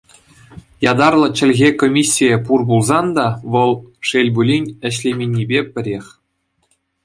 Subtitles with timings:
[0.91, 3.71] Ятарлӑ чӗлхе комиссийӗ пур пулсан та, вӑл,
[4.07, 6.05] шел пулин, ӗҫлеменнипе пӗрех.